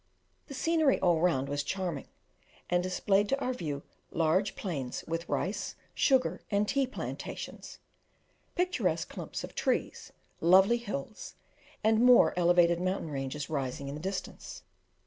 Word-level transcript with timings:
The 0.47 0.55
scenery 0.55 0.99
all 0.99 1.19
round 1.21 1.47
was 1.47 1.61
charming, 1.61 2.07
and 2.71 2.81
displayed 2.81 3.29
to 3.29 3.39
our 3.39 3.53
view 3.53 3.83
large 4.09 4.55
plains 4.55 5.03
with 5.07 5.29
rice, 5.29 5.75
sugar, 5.93 6.41
and 6.49 6.67
tea 6.67 6.87
plantations, 6.87 7.77
picturesque 8.55 9.09
clumps 9.09 9.43
of 9.43 9.53
trees, 9.53 10.11
lovely 10.39 10.77
hills, 10.77 11.35
and 11.83 12.03
more 12.03 12.33
elevated 12.35 12.81
mountain 12.81 13.11
ranges 13.11 13.47
rising 13.47 13.89
in 13.89 13.93
the 13.93 14.01
distance. 14.01 14.63